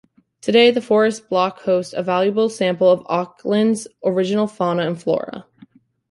[0.41, 5.45] Today the forest block hosts a valuable sample of Auckland's original fauna and flora.